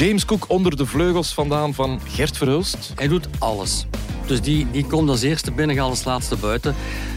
[0.00, 2.92] James Cook onder de vleugels vandaan van Gert Verhulst.
[2.94, 3.86] Hij doet alles.
[4.26, 6.74] Dus die, die komt als eerste binnen, gaat als laatste buiten.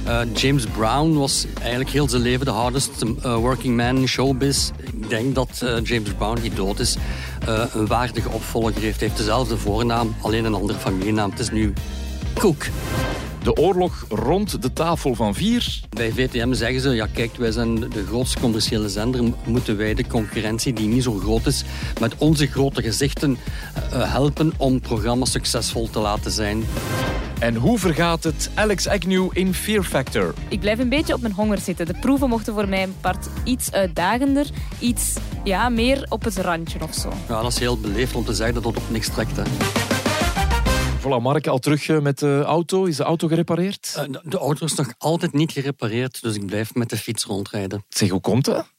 [0.08, 4.70] Uh, James Brown was eigenlijk heel zijn leven de hardest uh, working man in showbiz.
[4.82, 6.98] Ik denk dat uh, James Brown, die dood is,
[7.74, 9.00] een waardige opvolger heeft.
[9.00, 11.30] Hij heeft dezelfde voornaam, alleen een andere familienaam.
[11.30, 11.74] Het is nu
[12.34, 12.66] Cook.
[13.44, 15.80] De oorlog rond de tafel van vier.
[15.90, 19.24] Bij VTM zeggen ze, ja kijk, wij zijn de grootste commerciële zender.
[19.46, 21.64] Moeten wij de concurrentie, die niet zo groot is,
[22.00, 23.38] met onze grote gezichten
[23.90, 26.64] helpen om programma's succesvol te laten zijn.
[27.40, 30.34] En hoe vergaat het Alex Agnew in Fear Factor?
[30.48, 31.86] Ik blijf een beetje op mijn honger zitten.
[31.86, 34.46] De proeven mochten voor mij een part iets uitdagender,
[34.80, 37.14] iets ja, meer op het randje of zo.
[37.28, 39.36] Ja, dat is heel beleefd om te zeggen dat het op niks trekt.
[39.36, 39.44] Hè.
[41.04, 42.86] Voilà, Mark, al terug eh, met de auto.
[42.86, 43.94] Is de auto gerepareerd?
[43.98, 47.86] Uh, de auto is nog altijd niet gerepareerd, dus ik blijf met de fiets rondrijden.
[47.90, 48.72] Zeg, hoe komt dat?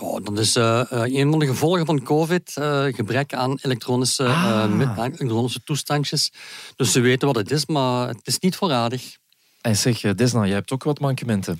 [0.00, 2.56] Oh, dat is uh, een van de gevolgen van COVID.
[2.58, 4.70] Uh, gebrek aan elektronische, ah.
[4.96, 6.32] elektronische toestandjes.
[6.76, 9.16] Dus ze weten wat het is, maar het is niet voorradig.
[9.60, 11.58] En zeg, Desna, jij hebt ook wat mankementen.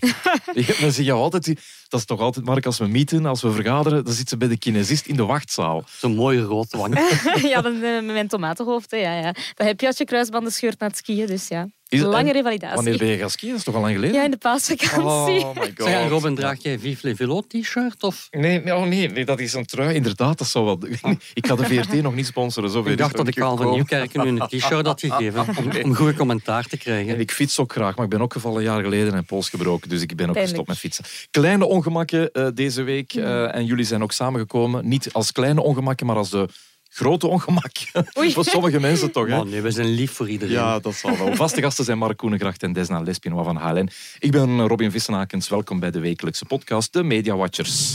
[0.54, 1.46] Men zegt jou altijd,
[1.88, 4.48] dat is toch altijd, Mark, als we meeten, als we vergaderen, dan zit ze bij
[4.48, 5.84] de kinesist in de wachtzaal.
[5.86, 6.94] Zo'n mooie rood wang.
[7.52, 8.90] ja, dan, met mijn tomatenhoofd.
[8.90, 9.32] Ja, ja.
[9.32, 11.68] Dat heb je als je kruisbanden scheurt na het skiën, dus ja.
[11.90, 12.74] Is lange revalidatie.
[12.74, 13.50] Wanneer ben je gaan skiën?
[13.50, 14.16] Dat is toch al lang geleden?
[14.16, 15.44] Ja, in de paasvakantie.
[15.44, 15.88] Oh my god.
[15.88, 18.02] Zeg, Robin, draag jij Vive les Velo t-shirt?
[18.02, 18.28] Of?
[18.30, 19.94] Nee, nee, oh nee, nee, dat is een trui.
[19.94, 20.78] Inderdaad, dat zou wel...
[21.34, 22.70] Ik ga de VRT nog niet sponsoren.
[22.70, 25.46] Zo ik dacht dat ik al van Nieuwkerk nu een t-shirt had gegeven.
[25.58, 27.14] Om, om goede commentaar te krijgen.
[27.14, 29.48] En ik fiets ook graag, maar ik ben ook gevallen een jaar geleden en pols
[29.48, 29.88] gebroken.
[29.88, 31.04] Dus ik ben ook gestopt met fietsen.
[31.30, 33.14] Kleine ongemakken uh, deze week.
[33.14, 34.88] Uh, en jullie zijn ook samengekomen.
[34.88, 36.48] Niet als kleine ongemakken, maar als de
[36.90, 37.76] grote ongemak.
[38.34, 39.28] voor sommige mensen toch.
[39.28, 39.36] Hè?
[39.36, 40.54] Man, nee, we zijn lief voor iedereen.
[40.54, 41.34] Ja, dat zal wel.
[41.42, 43.88] Vaste gasten zijn Mark Koenengracht en Desna Lespinois van HLN.
[44.18, 45.48] Ik ben Robin Vissenakens.
[45.48, 47.94] Welkom bij de wekelijkse podcast De Media Watchers.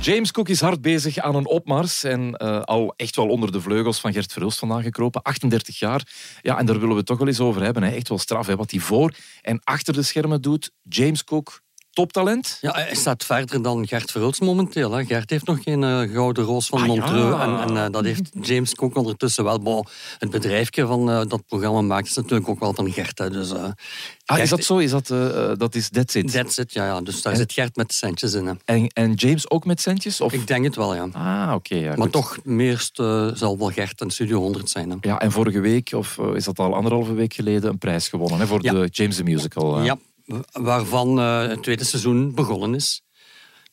[0.00, 3.60] James Cook is hard bezig aan een opmars en uh, al echt wel onder de
[3.60, 5.22] vleugels van Gert Verhulst vandaan gekropen.
[5.22, 6.06] 38 jaar.
[6.40, 7.82] Ja, en daar willen we het toch wel eens over hebben.
[7.82, 7.90] Hè.
[7.90, 10.70] Echt wel straf, hè, wat hij voor en achter de schermen doet.
[10.82, 11.61] James Cook,
[11.92, 12.58] toptalent.
[12.60, 14.92] Ja, hij staat verder dan Gert Verhulst momenteel.
[14.92, 15.04] Hè.
[15.04, 17.40] Gert heeft nog geen uh, gouden roos van ah, Montreux.
[17.40, 19.58] En, en uh, dat heeft James Cook ondertussen wel.
[19.58, 19.86] Bon,
[20.18, 23.18] het bedrijfje van uh, dat programma maakt is natuurlijk ook wel van Gert.
[23.18, 23.30] Hè.
[23.30, 23.52] Dus,
[24.24, 24.78] ah, is dat zo?
[24.78, 25.06] Is dat,
[25.58, 26.32] dat is That's It?
[26.32, 26.86] That's It, ja.
[26.86, 27.00] ja.
[27.00, 28.46] Dus daar en, zit Gert met centjes in.
[28.46, 28.52] Hè.
[28.64, 30.20] En, en James ook met centjes?
[30.20, 30.32] Of?
[30.32, 31.08] Ik denk het wel, ja.
[31.12, 31.74] Ah, oké.
[31.74, 32.96] ja, maar toch, meest
[33.34, 34.90] zal wel Gert en Studio 100 zijn.
[34.90, 34.96] Hè.
[35.00, 38.46] Ja, en vorige week, of is dat al anderhalve week geleden, een prijs gewonnen hè,
[38.46, 39.82] voor de James the Musical.
[39.82, 39.98] Ja,
[40.52, 43.02] waarvan uh, het tweede seizoen begonnen is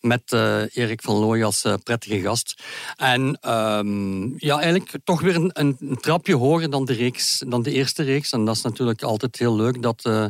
[0.01, 2.63] met uh, Erik van Looy als uh, prettige gast.
[2.95, 7.71] En um, ja, eigenlijk toch weer een, een, trapje hoger dan de, reeks, dan de
[7.71, 8.31] eerste reeks.
[8.31, 10.25] En dat is natuurlijk altijd heel leuk dat, uh,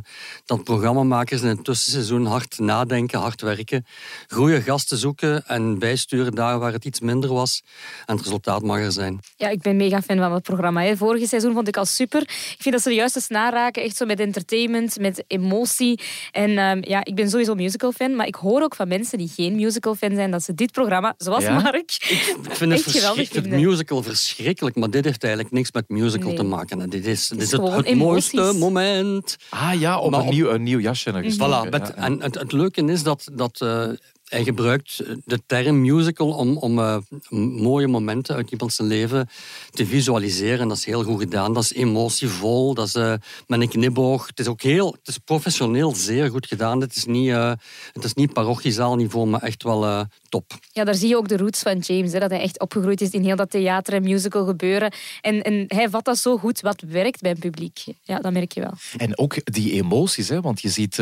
[0.46, 3.85] dat programmamakers in het tussenseizoen hard nadenken, hard werken,
[4.28, 7.63] goede gasten zoeken en bijsturen daar waar het iets minder was.
[8.06, 9.19] En het resultaat mag er zijn.
[9.36, 10.81] Ja, ik ben mega fan van het programma.
[10.81, 10.97] Hè.
[10.97, 12.22] Vorige seizoen vond ik al super.
[12.22, 16.00] Ik vind dat ze de juiste snaar raken, echt zo met entertainment, met emotie.
[16.31, 19.31] En um, ja, ik ben sowieso musical fan, maar ik hoor ook van mensen die
[19.36, 22.72] geen musical fan zijn dat ze dit programma, zoals Mark, ik vind
[23.34, 26.90] het, musical verschrikkelijk, maar dit heeft eigenlijk niks met musical te maken.
[26.90, 29.38] Dit is, dit is het, het mooiste moment.
[29.50, 31.12] Ah ja, op, een, nieuw, een nieuw jasje.
[31.12, 33.90] Mm Voilà, met, en het, het, leuke is dat, dat uh,
[34.29, 36.97] hij gebruikt de term musical om, om uh,
[37.29, 39.29] mooie momenten uit iemands leven
[39.72, 40.67] te visualiseren.
[40.67, 41.53] Dat is heel goed gedaan.
[41.53, 42.73] Dat is emotievol.
[42.73, 43.13] Dat is uh,
[43.47, 44.28] met een knipoog.
[44.28, 46.81] Het is ook heel het is professioneel zeer goed gedaan.
[46.81, 47.51] Het is niet, uh,
[47.94, 50.53] het is niet parochiezaalniveau, maar echt wel top.
[50.72, 52.12] Ja, daar zie je ook de roots van James.
[52.12, 54.94] Hè, dat hij echt opgegroeid is in heel dat theater en musical gebeuren.
[55.22, 57.84] En, en hij vat dat zo goed wat werkt bij het publiek.
[58.03, 58.73] Ja, dat merk je wel.
[58.97, 60.29] En ook die emoties.
[60.29, 60.97] Hè, want je ziet...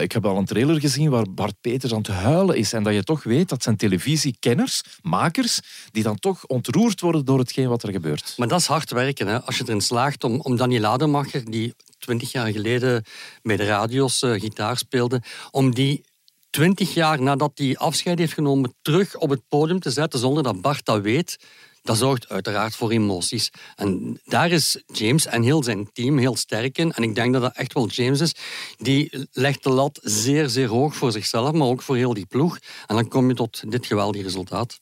[0.00, 2.72] ik heb al een trailer gezien waar Bart Peters aan het huilen is.
[2.72, 7.38] En dat je toch weet dat zijn televisiekenners, makers, die dan toch ontroerd worden door
[7.38, 8.34] hetgeen wat er gebeurt.
[8.36, 9.26] Maar dat is hard werken.
[9.26, 9.42] Hè?
[9.42, 13.04] Als je erin slaagt om, om Daniel Ademacher, die twintig jaar geleden
[13.42, 16.04] bij de radio's uh, gitaar speelde, om die
[16.50, 20.60] twintig jaar nadat hij afscheid heeft genomen terug op het podium te zetten zonder dat
[20.60, 21.38] Bart dat weet,
[21.86, 23.50] dat zorgt uiteraard voor emoties.
[23.74, 26.92] En daar is James en heel zijn team heel sterk in.
[26.92, 28.34] En ik denk dat dat echt wel James is.
[28.76, 32.58] Die legt de lat zeer, zeer hoog voor zichzelf, maar ook voor heel die ploeg.
[32.86, 34.80] En dan kom je tot dit geweldige resultaat.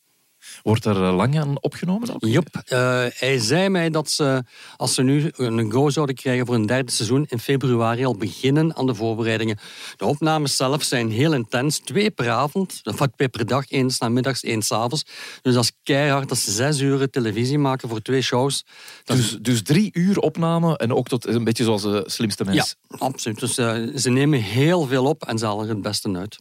[0.63, 2.15] Wordt er eh, lang aan opgenomen?
[2.15, 2.25] Ook?
[2.25, 2.63] Yep.
[2.69, 4.43] Uh, hij zei mij dat ze,
[4.77, 8.77] als ze nu een go zouden krijgen voor een derde seizoen, in februari al beginnen
[8.77, 9.59] aan de voorbereidingen.
[9.97, 11.79] De opnames zelf zijn heel intens.
[11.79, 13.69] Twee per avond, of twee per dag.
[13.69, 15.05] één namiddags, één s'avonds.
[15.43, 16.29] Dus dat is keihard.
[16.29, 18.65] Dat is zes uur televisie maken voor twee shows.
[19.05, 22.77] Dus, dus drie uur opname en ook tot een beetje zoals de slimste mensen?
[22.89, 23.41] Ja, absoluut.
[23.41, 26.39] Dus uh, ze nemen heel veel op en ze halen er het beste uit.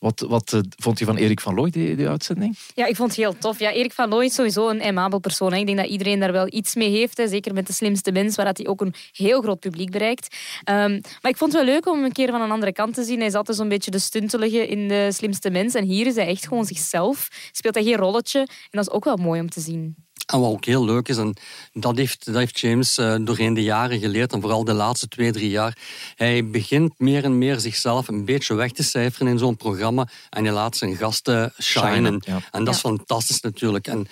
[0.00, 2.58] Wat, wat eh, vond je van Erik van Looy, die, uitzending?
[2.74, 3.58] Ja, ik vond het heel tof.
[3.58, 5.52] Ja, Erik van Looy is sowieso een aimabel persoon.
[5.52, 5.58] Hè.
[5.58, 7.16] Ik denk dat iedereen daar wel iets mee heeft.
[7.16, 7.28] Hè.
[7.28, 10.36] Zeker met de slimste mens, waar dat hij ook een heel groot publiek bereikt.
[10.64, 13.04] Ehm, maar ik vond het wel leuk om een keer van een andere kant te
[13.04, 13.18] zien.
[13.18, 15.74] Hij is altijd zo'n beetje de stuntelige in de slimste mens.
[15.74, 17.28] En hier is hij echt gewoon zichzelf.
[17.52, 18.38] Speelt hij geen rolletje.
[18.38, 20.05] En dat is ook wel mooi om te zien.
[20.26, 21.34] En wat ook heel leuk is, en
[21.72, 25.32] dat heeft, dat heeft James uh, doorheen de jaren geleerd, en vooral de laatste twee,
[25.32, 25.78] drie jaar,
[26.14, 30.44] hij begint meer en meer zichzelf een beetje weg te cijferen in zo'n programma en
[30.44, 32.22] hij laat zijn gasten shinen.
[32.50, 33.86] En dat is fantastisch natuurlijk.
[33.86, 34.08] En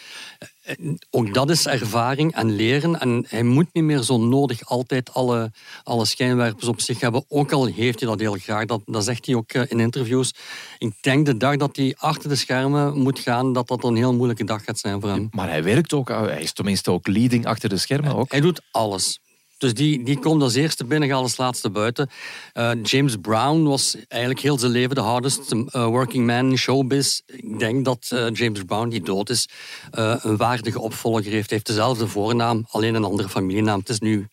[1.10, 3.00] ook dat is ervaring en leren.
[3.00, 5.52] En hij moet niet meer zo nodig altijd alle,
[5.82, 7.24] alle schijnwerpers op zich hebben.
[7.28, 8.64] Ook al heeft hij dat heel graag.
[8.64, 10.34] Dat, dat zegt hij ook eh, in interviews.
[10.78, 14.14] Ik denk de dag dat hij achter de schermen moet gaan, dat dat een heel
[14.14, 15.28] moeilijke dag gaat zijn voor hem.
[15.30, 18.14] Maar hij werkt ook, hij is tenminste ook leading achter de schermen.
[18.14, 18.30] Ook.
[18.30, 19.20] Hij doet alles.
[19.64, 22.08] Dus die, die komt als eerste binnen, gaat als laatste buiten.
[22.54, 27.20] Uh, James Brown was eigenlijk heel zijn leven de hardest uh, working man in showbiz.
[27.26, 29.48] Ik denk dat uh, James Brown, die dood is,
[29.90, 31.32] een waardige opvolger heeft.
[31.32, 33.78] Hij heeft dezelfde voornaam, alleen een andere familienaam.
[33.78, 34.28] Het is nu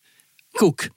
[0.52, 0.88] Cook.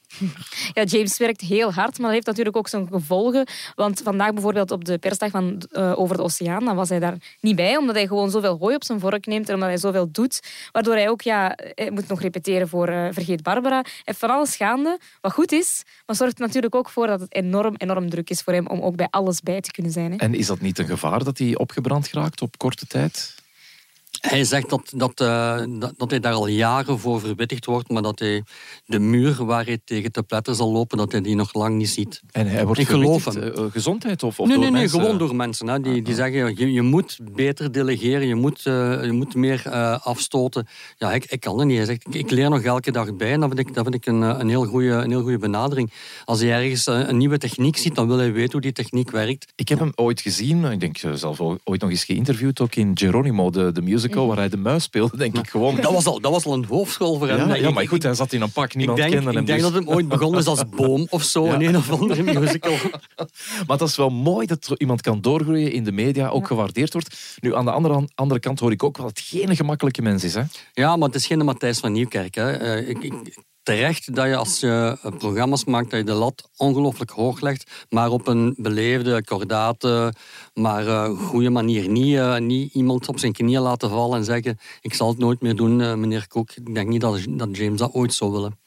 [0.74, 3.48] Ja, James werkt heel hard, maar dat heeft natuurlijk ook zijn gevolgen.
[3.75, 7.18] Want vandaag bijvoorbeeld op de persdag van, uh, over de oceaan, dan was hij daar
[7.40, 10.12] niet bij, omdat hij gewoon zoveel hooi op zijn vork neemt en omdat hij zoveel
[10.12, 10.40] doet.
[10.72, 13.75] Waardoor hij ook, ja, hij moet nog repeteren voor uh, Vergeet Barbara.
[13.81, 17.34] Hij heeft van alles gaande, wat goed is, maar zorgt natuurlijk ook voor dat het
[17.34, 20.12] enorm, enorm druk is voor hem om ook bij alles bij te kunnen zijn.
[20.12, 20.18] Hè.
[20.18, 23.36] En is dat niet een gevaar dat hij opgebrand geraakt op korte tijd?
[24.30, 28.01] Hij zegt dat, dat, uh, dat, dat, hij daar al jaren voor verwittigd wordt, maar
[28.01, 28.44] dat hij
[28.86, 31.89] de muur waar hij tegen te pletten zal lopen, dat hij die nog lang niet
[31.89, 32.22] ziet.
[32.31, 33.44] En hij wordt Ik geloof hem.
[33.44, 35.00] Uh, gezondheid of, of nee, nee, nee, mensen?
[35.00, 35.68] gewoon door mensen.
[35.68, 39.69] Hè, die, die zeggen, je, je moet beter delegeren, je moet, uh, je moet meer
[40.00, 40.68] afstoten.
[40.98, 41.78] Ja, ik, ik kan het niet.
[41.78, 43.95] Hij zegt, ik, ik, leer nog elke dag bij en dat vind ik, dat vind
[43.95, 45.92] ik een, een, heel goede, een heel goede benadering.
[46.25, 49.54] Als hij ergens een nieuwe techniek ziet, dan wil hij weten hoe die techniek werkt.
[49.56, 53.50] Ik heb hem ooit gezien, ik denk zelf ooit nog eens geïnterviewd, ook in Geronimo,
[53.50, 55.75] de, de musical, waar hij de muis speelde, denk ik gewoon.
[55.75, 57.47] Dat was al, dat was al een hoofdschool voor hem.
[57.47, 59.38] Ja, ja maar goed, hij zat in een pak, niemand denk, kende hem.
[59.38, 59.71] Ik denk dus.
[59.71, 61.53] dat het ooit begonnen is als boom of zo, ja.
[61.53, 62.75] in een of andere musical.
[63.67, 67.38] maar dat is wel mooi dat iemand kan doorgroeien in de media, ook gewaardeerd wordt.
[67.39, 70.23] Nu, aan de andere, andere kant hoor ik ook wel dat het geen gemakkelijke mens
[70.23, 70.33] is.
[70.33, 70.44] Hè?
[70.73, 72.35] Ja, maar het is geen Matthijs van Nieuwkerk.
[72.35, 72.61] Hè.
[72.61, 77.12] Uh, ik, ik, terecht dat je als je programma's maakt, dat je de lat ongelooflijk
[77.12, 80.13] hoog legt, maar op een beleefde, kordate,
[80.53, 81.89] maar uh, goede manier.
[81.89, 85.41] Niet, uh, niet iemand op zijn knieën laten vallen en zeggen, ik zal het nooit
[85.41, 86.51] meer doen, meneer Koek.
[86.51, 88.64] Ik denk niet dat, dat James dat ooit zou willen.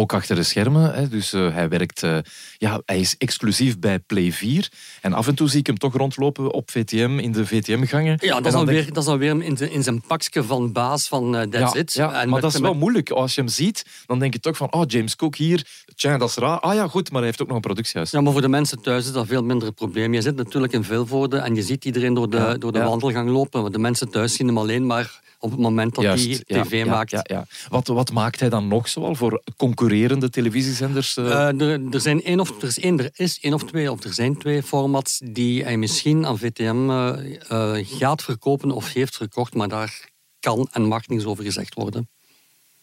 [0.00, 2.18] Ook achter de schermen, hè, dus uh, hij werkt, uh,
[2.58, 4.68] ja, hij is exclusief bij Play 4.
[5.00, 8.16] En af en toe zie ik hem toch rondlopen op VTM, in de VTM-gangen.
[8.20, 10.72] Ja, dat is, dan weer, dat is dan weer in, de, in zijn pakje van
[10.72, 11.92] baas van uh, That's ja, It.
[11.92, 13.10] Ja, en maar dat is wel moeilijk.
[13.10, 16.28] Als je hem ziet, dan denk je toch van, oh, James Cook hier, tja, dat
[16.28, 16.60] is raar.
[16.60, 18.10] Ah ja, goed, maar hij heeft ook nog een productiehuis.
[18.10, 20.14] Ja, maar voor de mensen thuis is dat veel minder een probleem.
[20.14, 22.84] Je zit natuurlijk in Vilvoorde en je ziet iedereen door de, ja, door de ja.
[22.84, 23.72] wandelgang lopen.
[23.72, 26.90] De mensen thuis zien hem alleen maar op het moment dat Juist, hij tv ja,
[26.90, 27.10] maakt.
[27.10, 31.16] Ja, ja, wat, wat maakt hij dan nog zoal voor concurrerende televisiezenders?
[31.16, 31.24] Uh...
[31.24, 34.04] Uh, er, er, zijn één of, er, is één, er is één of twee, of
[34.04, 39.54] er zijn twee formats die hij misschien aan VTM uh, gaat verkopen of heeft verkocht,
[39.54, 40.08] maar daar
[40.40, 42.08] kan en mag niets over gezegd worden.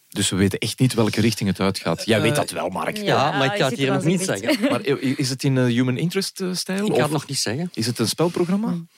[0.08, 2.04] Dus we weten echt niet welke richting het uitgaat.
[2.04, 2.96] Jij weet dat wel, Mark.
[2.96, 4.70] Ja, ja maar ik ga het hier nog niet zeggen.
[4.70, 6.86] Maar is het in human interest-stijl?
[6.86, 7.70] Ik ga het nog niet zeggen.
[7.74, 8.68] Is het een spelprogramma?
[8.68, 8.88] Hmm.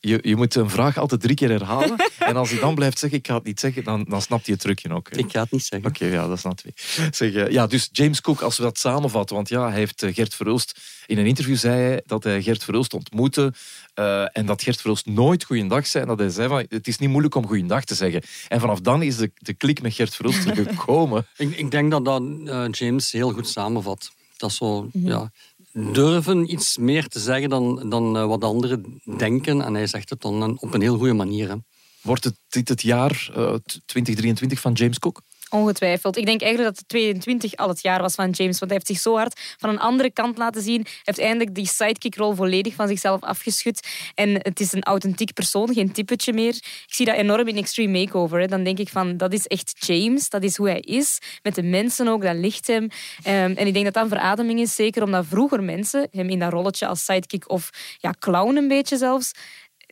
[0.00, 1.96] Je, je, moet een vraag altijd drie keer herhalen.
[2.18, 4.54] En als hij dan blijft zeggen, ik ga het niet zeggen, dan, dan snapt hij
[4.54, 5.10] het trucje ook.
[5.10, 5.18] Hè?
[5.18, 5.88] Ik ga het niet zeggen.
[5.88, 6.72] Oké, okay, ja, dat snapt hij.
[7.10, 10.80] Zeg, ja, dus James Cook, als we dat samenvatten, want ja, hij heeft Gert Verhulst...
[11.06, 13.52] In een interview zei hij dat hij Gert Verhulst ontmoette
[13.94, 16.02] uh, en dat Gert Verhulst nooit goeiedag zei.
[16.02, 18.22] En dat hij zei van, het is niet moeilijk om goeiedag te zeggen.
[18.48, 21.26] En vanaf dan is de, de klik met Gert Verhulst er gekomen.
[21.36, 24.12] ik, ik denk dat dat uh, James heel goed samenvat.
[24.36, 25.06] Dat is zo, mm -hmm.
[25.06, 25.30] ja
[25.72, 29.62] durven iets meer te zeggen dan, dan uh, wat anderen denken.
[29.62, 31.48] En hij zegt het dan op een heel goede manier.
[31.48, 31.54] Hè.
[32.02, 33.54] Wordt het dit het jaar uh,
[33.86, 35.22] 2023 van James Cook?
[35.54, 36.16] Ongetwijfeld.
[36.16, 38.58] Ik denk eigenlijk dat 22 al het jaar was van James.
[38.58, 40.82] Want hij heeft zich zo hard van een andere kant laten zien.
[40.82, 43.88] Hij heeft eindelijk die sidekick-rol volledig van zichzelf afgeschud.
[44.14, 46.54] En het is een authentiek persoon, geen typetje meer.
[46.54, 48.40] Ik zie dat enorm in Extreme Makeover.
[48.40, 48.46] Hè.
[48.46, 50.28] Dan denk ik van, dat is echt James.
[50.28, 51.18] Dat is hoe hij is.
[51.42, 52.82] Met de mensen ook, dat ligt hem.
[52.82, 52.90] Um,
[53.24, 54.74] en ik denk dat dat een verademing is.
[54.74, 58.96] Zeker omdat vroeger mensen hem in dat rolletje als sidekick of ja, clown een beetje
[58.96, 59.32] zelfs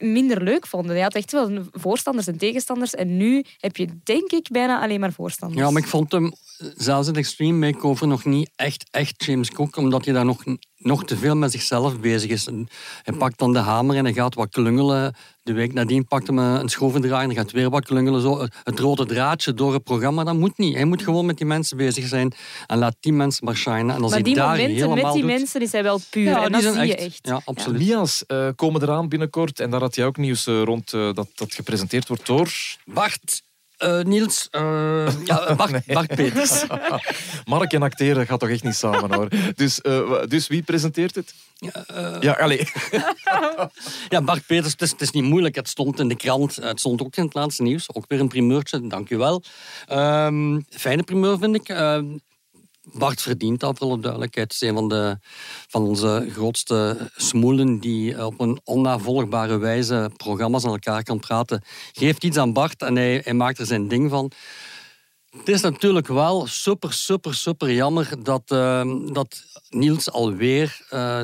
[0.00, 0.90] minder leuk vonden.
[0.90, 2.94] Hij had echt wel voorstanders en tegenstanders.
[2.94, 5.60] En nu heb je, denk ik, bijna alleen maar voorstanders.
[5.60, 6.32] Ja, maar ik vond hem
[6.76, 10.44] zelfs in Extreme Makeover nog niet echt, echt James Cook, omdat je daar nog
[10.82, 12.48] nog te veel met zichzelf bezig is.
[13.02, 15.14] Hij pakt dan de hamer en hij gaat wat klungelen.
[15.42, 18.20] De week nadien pakt hij een schroevendraaier en gaat weer wat klungelen.
[18.20, 18.46] Zo.
[18.62, 20.74] Het rode draadje door het programma, dat moet niet.
[20.74, 22.32] Hij moet gewoon met die mensen bezig zijn
[22.66, 23.94] en laat die mensen maar shinen.
[23.94, 26.24] En als maar die daar momenten met die mensen is hij wel puur.
[26.24, 27.18] Ja, en dat zie je echt.
[27.22, 27.80] Ja, absoluut.
[27.80, 27.96] Ja.
[27.96, 31.28] Mia's uh, komen eraan binnenkort en daar had jij ook nieuws uh, rond uh, dat,
[31.34, 32.52] dat gepresenteerd wordt door...
[32.84, 33.42] Bart
[33.84, 35.82] uh, Niels, uh, ja, Bart, nee.
[35.86, 36.64] Bart Peters.
[37.44, 39.28] Mark en acteren gaat toch echt niet samen hoor.
[39.54, 41.34] Dus, uh, dus wie presenteert het?
[42.20, 42.72] ja, allez.
[44.08, 45.54] ja, Bart Peters, het is, het is, niet moeilijk.
[45.54, 47.94] Het stond in de krant, het stond ook in het laatste nieuws.
[47.94, 49.42] Ook weer een primeurtje, dank u wel.
[49.92, 51.68] Um, fijne primeur vind ik.
[52.92, 54.52] Bart verdient dat, voor alle duidelijkheid.
[54.52, 55.18] Het is een van, de,
[55.68, 61.62] van onze grootste smoelen die op een onnavolgbare wijze programma's aan elkaar kan praten.
[61.92, 64.32] Geeft iets aan Bart en hij, maakt er zijn ding van.
[65.30, 71.20] Het is natuurlijk wel super, super, super jammer dat, uh, dat Niels alweer uh,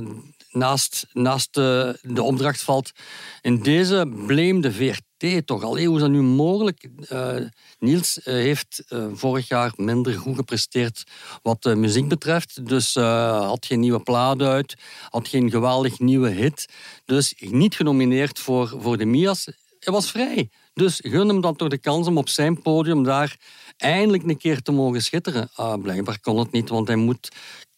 [0.57, 2.93] naast, naast de, de opdracht valt.
[3.41, 5.79] In deze blame de VRT toch al.
[5.79, 6.89] Hoe is dat nu mogelijk?
[7.13, 7.37] Uh,
[7.79, 11.05] Niels heeft uh, vorig jaar minder goed gepresteerd
[11.43, 12.67] wat de muziek betreft.
[12.69, 14.75] Dus had geen nieuwe plaat uit,
[15.09, 16.67] had geen geweldig nieuwe hit.
[17.05, 19.45] Dus niet genomineerd voor, voor de Mia's.
[19.79, 20.51] Hij was vrij.
[20.75, 23.37] Dus gun hem dan toch de kans om op zijn podium daar
[23.77, 25.49] eindelijk een keer te mogen schitteren.
[25.55, 27.29] Ah, blijkbaar kon het niet, want hij moet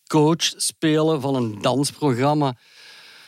[0.09, 2.57] coach spelen van een dansprogramma.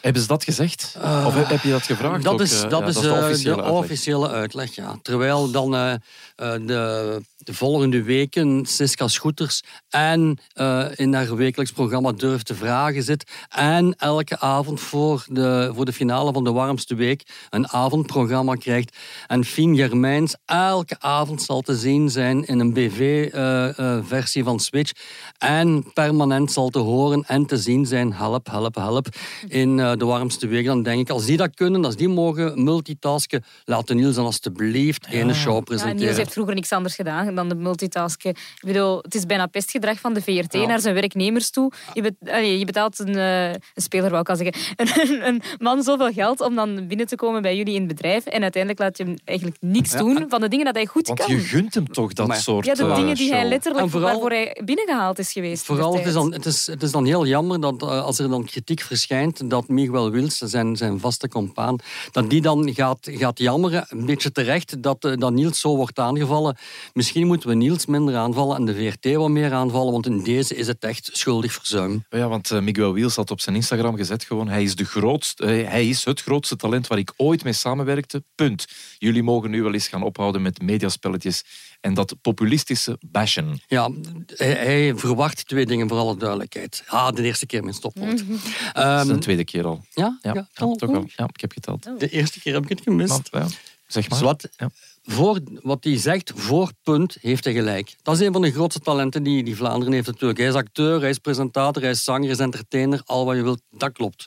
[0.01, 0.95] Hebben ze dat gezegd?
[0.99, 2.25] Uh, of heb je dat gevraagd?
[2.25, 2.41] Dat ook?
[2.41, 3.83] is, dat ja, is, dat is de officiële, de uitleg.
[3.83, 4.75] officiële uitleg.
[4.75, 4.99] ja.
[5.03, 5.95] Terwijl dan uh,
[6.37, 13.03] de, de, volgende weken Siska Schoeters en uh, in haar wekelijks programma Durf te Vragen
[13.03, 13.31] zit.
[13.49, 18.97] En elke avond voor de, voor de finale van de warmste week een avondprogramma krijgt.
[19.27, 24.93] En Fien Germijns elke avond zal te zien zijn in een BV-versie van Switch.
[25.39, 29.07] En permanent zal te horen en te zien zijn, help, help, help,
[29.49, 30.65] in de warmste week.
[30.65, 35.07] Dan denk ik, als die dat kunnen, als die mogen multitasken, laten Niels dan alsjeblieft
[35.11, 35.19] ja.
[35.19, 35.99] ene show presenteren.
[35.99, 38.31] Ja, Niels heeft vroeger niks anders gedaan dan de multitasken.
[38.31, 40.67] Ik bedoel, het is bijna pestgedrag van de VRT ja.
[40.67, 41.73] naar zijn werknemers toe.
[41.93, 45.43] Je, bet, allee, je betaalt een, uh, een speler, wou ik al zeggen, een, een,
[45.59, 48.83] man zoveel geld om dan binnen te komen bij jullie in het bedrijf en uiteindelijk
[48.83, 51.35] laat je hem eigenlijk niks doen van de dingen dat hij goed Want kan.
[51.35, 53.37] je gunt hem toch dat maar, soort Ja, de uh, dingen die show.
[53.37, 55.65] hij letterlijk, vooral, waarvoor hij binnengehaald is geweest.
[55.65, 58.29] Vooral, het is, dan, het, is, het is dan heel jammer dat uh, als er
[58.29, 61.77] dan kritiek verschijnt, dat Miguel Wils, zijn, zijn vaste compaan,
[62.11, 65.99] dat die dan gaat, gaat jammeren, een beetje terecht, dat, uh, dat Niels zo wordt
[65.99, 66.57] aangevallen.
[66.93, 70.55] Misschien moeten we Niels minder aanvallen en de VRT wat meer aanvallen, want in deze
[70.55, 72.05] is het echt schuldig verzuim.
[72.11, 75.45] Ja, want uh, Miguel Wils had op zijn Instagram gezet gewoon, hij is, de grootste,
[75.47, 78.67] hij is het grootste talent waar ik ooit mee samenwerkte, punt.
[78.99, 81.45] Jullie mogen nu wel eens gaan ophouden met mediaspelletjes
[81.81, 83.61] en dat populistische bashen.
[83.67, 83.91] Ja,
[84.27, 86.83] hij, hij, verwacht twee dingen voor alle duidelijkheid.
[86.87, 88.23] Ah, de eerste keer mijn stopwoord.
[88.25, 88.33] Mhm.
[88.33, 88.39] um,
[88.73, 89.85] dat is de tweede keer al.
[89.95, 90.19] Ja?
[90.23, 91.05] Ja, ja, ja, toch wel.
[91.17, 91.89] ja ik heb geteld.
[91.99, 93.33] De eerste keer heb ik het gemist.
[93.33, 93.49] Maar, ja,
[93.93, 94.19] zeg maar.
[94.19, 94.71] Zwat, ja.
[95.03, 97.97] voor, wat hij zegt, voor punt, heeft hij gelijk.
[98.03, 100.39] Dat is een van de grootste talenten die, die Vlaanderen heeft natuurlijk.
[100.39, 103.03] Hij is acteur, hij is presentator, hij is zanger, hij is entertainer.
[103.05, 104.27] Al wat je wilt, dat klopt.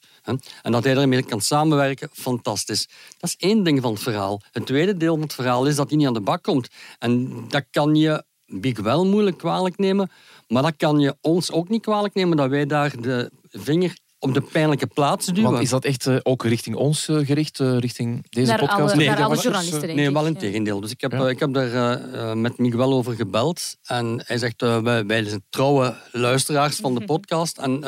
[0.61, 2.87] En dat hij ermee kan samenwerken, fantastisch.
[3.19, 4.41] Dat is één ding van het verhaal.
[4.51, 6.67] Het tweede deel van het verhaal is dat hij niet aan de bak komt.
[6.99, 10.11] En dat kan je Big wel moeilijk kwalijk nemen,
[10.47, 14.33] maar dat kan je ons ook niet kwalijk nemen dat wij daar de vinger op
[14.33, 15.51] de pijnlijke plaats duwen.
[15.51, 18.81] Want is dat echt uh, ook richting ons uh, gericht, uh, richting deze naar podcast?
[18.81, 20.13] Alle, nee, naar alle journalisten, denk Nee, ik.
[20.13, 20.79] wel in tegendeel.
[20.79, 21.29] Dus ik heb, ja.
[21.29, 23.77] ik heb daar met Miguel over gebeld.
[23.83, 27.57] En hij zegt, wij, wij zijn trouwe luisteraars van de podcast.
[27.57, 27.79] En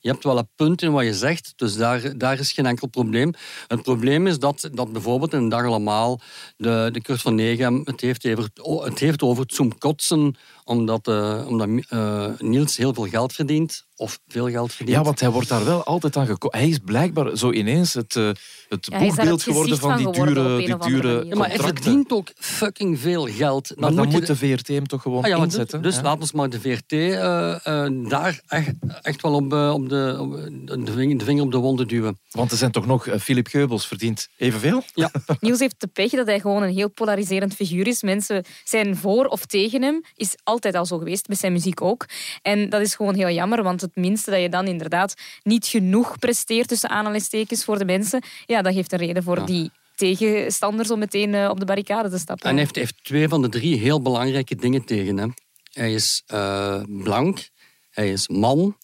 [0.00, 2.88] je hebt wel een punt in wat je zegt, dus daar, daar is geen enkel
[2.88, 3.32] probleem.
[3.66, 6.20] Het probleem is dat, dat bijvoorbeeld in een dag allemaal
[6.56, 8.50] de, de Kurt van Negem het heeft, over,
[8.84, 13.84] het heeft over het zoomkotsen omdat, uh, omdat uh, Niels heel veel geld verdient.
[13.96, 14.98] Of veel geld verdient.
[14.98, 16.58] Ja, want hij wordt daar wel altijd aan gekomen.
[16.58, 18.30] Hij is blijkbaar zo ineens het, uh,
[18.68, 22.28] het ja, boegbeeld het geworden van, die dure, die dure ja, Maar hij verdient ook
[22.34, 23.68] fucking veel geld.
[23.68, 25.82] Dan maar dan, moet, moet de VRT hem toch gewoon ah, ja, inzetten.
[25.82, 26.08] Dus, dus ja.
[26.08, 28.72] laten we maar de VRT uh, daar echt,
[29.02, 32.18] echt wel op, op, de, op de, vinger, de, vinger, op de wonden duwen.
[32.30, 33.08] Want er zijn toch nog...
[33.20, 34.82] Philip Geubels verdient evenveel?
[34.94, 35.10] Ja.
[35.40, 38.02] Niels heeft de pech dat hij gewoon een heel polariserend figuur is.
[38.02, 40.02] Mensen zijn voor of tegen hem.
[40.16, 42.06] Is altijd al zo geweest, met zijn muziek ook.
[42.42, 46.18] En dat is gewoon heel jammer, want het minste dat je dan inderdaad niet genoeg
[46.18, 49.44] presteert tussen aanhalingstekens voor de mensen, ja, dat geeft een reden voor ja.
[49.44, 52.48] die tegenstanders om meteen uh, op de barricade te stappen.
[52.48, 55.34] En hij heeft, heeft, twee van de drie heel belangrijke dingen tegen hem.
[55.72, 57.48] Hij is uh, blank,
[57.90, 58.76] hij is man,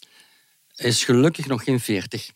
[0.80, 2.30] hij is gelukkig nog geen veertig.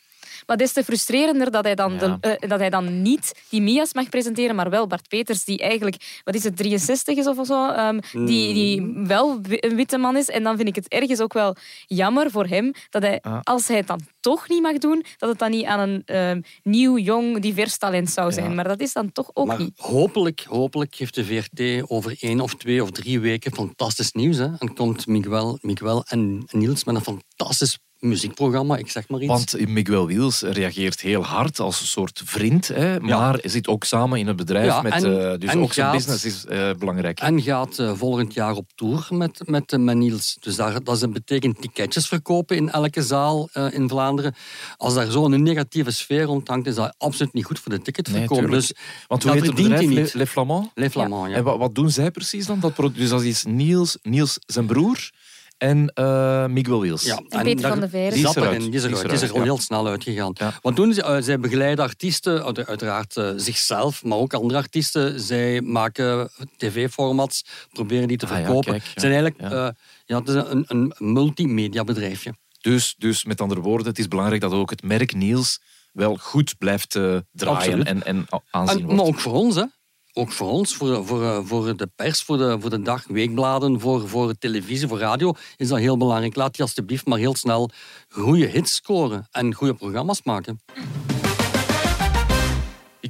[0.46, 1.98] Maar des te frustrerender dat hij dan, Ja.
[2.20, 5.58] de, eh, dat hij dan niet die Mia's mag presenteren, maar wel Bart Peters, die
[5.58, 10.16] eigenlijk, wat is het, 63 is of zo, ehm, die, die wel een witte man
[10.16, 10.28] is.
[10.28, 13.40] En dan vind ik het ergens ook wel jammer voor hem dat hij, Ah.
[13.42, 16.40] als hij het dan toch niet mag doen, dat het dan niet aan een ehm,
[16.62, 18.48] nieuw, jong, divers talent zou zijn.
[18.48, 18.54] Ja.
[18.54, 19.78] Maar dat is dan toch ook Maar niet.
[19.78, 24.36] hopelijk, hopelijk geeft de VRT over één of twee of drie weken fantastisch nieuws.
[24.36, 24.48] Hè?
[24.58, 29.28] En komt Miguel, Miguel en Niels met een fantastisch muziekprogramma, ik zeg maar iets.
[29.28, 34.18] Want Miguel Wiels reageert heel hard als een soort vriend, hè, maar zit ook samen
[34.18, 34.66] in het bedrijf.
[34.66, 37.20] Ja, met, en- eh, dus en ook zijn gaat- business is eh, belangrijk.
[37.20, 40.37] En gaat eh, volgend jaar op tour met, met, met Niels.
[40.40, 44.34] Dus daar, dat betekent ticketjes verkopen in elke zaal in Vlaanderen.
[44.76, 48.38] Als daar zo'n negatieve sfeer rond hangt, is dat absoluut niet goed voor de ticketverkoop.
[48.38, 48.52] tuurlijk.
[48.52, 48.73] dus
[49.06, 49.88] Want hoe dat heet het bedrijf?
[49.88, 50.12] niet.
[50.14, 50.70] Le, Le Flamand?
[50.75, 51.37] Les Flamands, ja.
[51.37, 52.61] En wat, wat doen zij precies dan?
[52.61, 55.11] Dat dus dat is Niels, Niels zijn broer
[55.64, 57.02] en eh, Miguel Wiels.
[57.04, 58.14] Ja, van de Veire.
[58.14, 59.02] Die Die is erin, die is Die is eruit.
[59.04, 59.42] Die is er ja.
[59.42, 60.30] heel snel uitgegaan.
[60.35, 60.52] Ja.
[60.62, 61.02] Wat doen ze?
[61.02, 65.21] Eh, zij begeleiden artiesten, uit- uiteraard eh, zichzelf, maar ook andere artiesten.
[65.21, 68.71] Zij maken tv-formats, proberen die te Ah ja, verkopen.
[68.73, 68.90] kijk, ja.
[68.90, 69.66] Het zijn eigenlijk Ja.
[69.66, 69.73] eh,
[70.06, 72.35] ja, het is een, een multimedia bedrijfje.
[72.61, 75.61] Dus, dus met andere woorden, het is belangrijk dat ook het merk Niels
[75.92, 77.87] wel goed blijft eh, draaien Absoluut.
[77.87, 78.97] en, en aanzien En, wordt.
[79.00, 79.64] maar ook voor ons, hè.
[80.16, 83.80] Ook voor ons, voor, voor, eh, voor de pers, voor de, voor de dag, weekbladen,
[83.80, 86.37] voor, voor televisie, voor radio, is dat heel belangrijk.
[86.37, 87.71] Laat die alsjeblieft maar heel snel
[88.09, 90.61] goede hits scoren en goede programma's maken.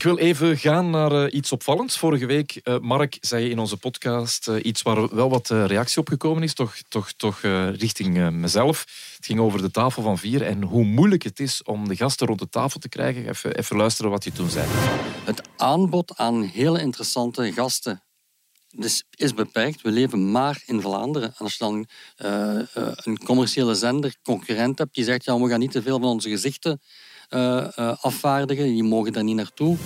[0.05, 1.99] Wil even gaan naar eh, iets opvallends.
[1.99, 5.99] Vorige week, eh, Mark, zei je in onze podcast eh, iets waar wel wat reactie
[5.99, 7.41] op gekomen is, toch, toch, toch
[7.77, 8.85] richting mezelf.
[9.17, 12.27] Het ging over de tafel van vier en hoe moeilijk het is om de gasten
[12.27, 13.29] rond de tafel te krijgen.
[13.29, 14.67] Even, even luisteren wat je toen zei.
[15.25, 18.03] Het aanbod aan hele interessante gasten
[19.17, 19.83] is beperkt.
[19.83, 21.29] We leven maar in Vlaanderen.
[21.29, 21.87] En als je dan
[23.05, 26.29] een commerciële zender, concurrent hebt, die zegt ja, we gaan niet te veel van onze
[26.29, 26.81] gezichten
[27.35, 29.77] eh, eh, afvaardigen, die mogen daar niet naartoe.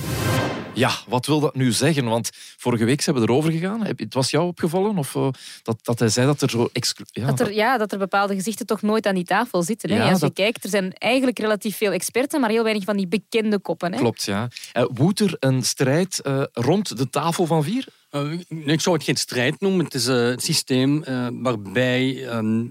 [0.74, 2.04] Ja, wat wil dat nu zeggen?
[2.04, 3.84] Want vorige week zijn we erover gegaan.
[3.84, 4.98] Heb- Het was jou opgevallen?
[4.98, 5.28] Of eh,
[5.62, 6.68] dat, dat hij zei dat er zo...
[7.10, 9.90] Ja, Dat er, ja, dat er bepaalde gezichten toch nooit aan die tafel zitten.
[9.90, 9.96] Hè?
[9.96, 12.96] Ja, Als je dat- kijkt, er zijn eigenlijk relatief veel experten, maar heel weinig van
[12.96, 13.92] die bekende koppen.
[13.92, 13.98] Hè?
[13.98, 14.48] Klopt, ja.
[14.72, 17.84] Eh, woedt er een strijd eh, rond de tafel van vier?
[18.10, 18.32] Eh,
[18.64, 19.84] ik zou het geen strijd noemen.
[19.84, 21.04] Het is het systeem
[21.42, 22.64] waarbij ehm,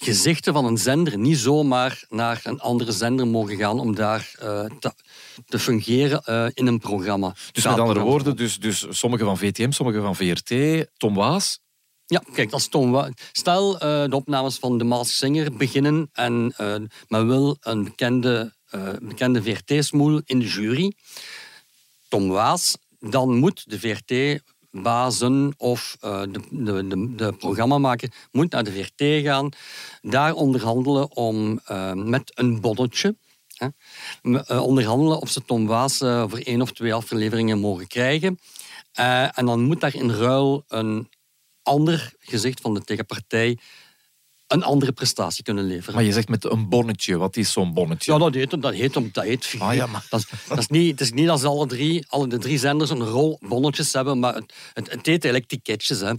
[0.00, 4.64] gezichten van een zender niet zomaar naar een andere zender mogen gaan om daar eh,
[4.78, 4.92] te,
[5.46, 7.34] te fungeren eh, in een programma.
[7.52, 11.58] Dus met andere woorden, dus, dus sommige van VTM, sommige van VRT, Tom Waas.
[12.06, 16.54] Ja, kijk, als Tom Wa- Stel, eh, de opnames van The Masked Singer beginnen en
[17.08, 18.54] men wil een bekende,
[19.02, 20.92] bekende VRT-smoel in de jury.
[22.08, 23.78] Tom Waas, dan moet de
[24.70, 29.48] VRT-bazen of eh, de, de, de, de programmamaker moet naar de VRT gaan,
[30.00, 33.16] daar onderhandelen om, eh, met een bonnetje.
[33.54, 33.68] Hè,
[34.22, 38.38] eh, onderhandelen of ze Tom Waas voor één of twee afleveringen mogen krijgen.
[39.32, 41.08] En dan moet daar in ruil een
[41.62, 43.58] ander gezicht van de tegenpartij
[44.48, 45.94] een andere prestatie kunnen leveren.
[45.94, 47.16] Maar je zegt met een bonnetje.
[47.16, 48.12] Wat is zo'n bonnetje?
[48.12, 49.54] Ja, dat heet, dat heet, dat heet.
[49.58, 52.26] Ah, ja, maar- dat, is, dat is niet, het is niet als alle drie, alle
[52.26, 56.00] de drie zenders een rol bonnetjes hebben, maar het, het, het heet eigenlijk ticketjes.
[56.00, 56.12] Hè.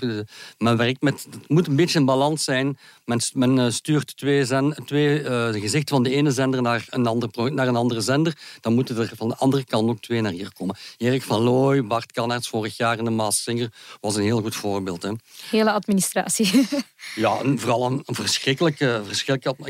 [0.57, 2.77] Men werkt met, het moet een beetje in balans zijn.
[3.05, 7.07] Men, men eh, stuurt twee, zen, twee eh, gezichten van de ene zender naar een,
[7.07, 8.37] ander, naar een andere zender.
[8.61, 10.77] Dan moeten er van de andere kant ook twee naar hier komen.
[10.97, 14.55] Erik van Looy, Bart Kannerts vorig jaar in de Maas Singer was een heel goed
[14.55, 15.03] voorbeeld.
[15.03, 15.11] Hè.
[15.49, 16.51] Hele administratie.
[17.15, 19.01] Ja, en vooral een, een verschrikkelijke,